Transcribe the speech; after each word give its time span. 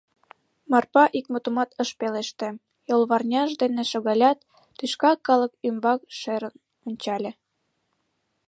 Марпа 0.71 1.03
ик 1.17 1.25
мутымат 1.33 1.69
ыш 1.83 1.89
пелеште, 1.99 2.47
йолварняж 2.89 3.49
дене 3.61 3.83
шогалят, 3.91 4.39
тӱшка 4.77 5.11
калык 5.27 5.51
ӱмбак 5.67 5.99
шерын 6.19 6.55
ончале: 6.87 7.31